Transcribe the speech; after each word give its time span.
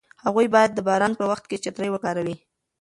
هغوی 0.25 0.47
باید 0.55 0.71
د 0.73 0.79
باران 0.87 1.13
په 1.19 1.23
وخت 1.31 1.45
کې 1.49 1.61
چترۍ 1.63 1.89
وکاروي. 1.91 2.35